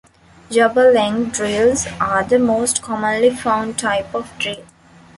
Jobber-length 0.49 1.35
drills 1.37 1.85
are 1.99 2.23
the 2.23 2.39
most 2.39 2.81
commonly 2.81 3.29
found 3.29 3.77
type 3.77 4.15
of 4.15 4.33
drill. 4.39 4.65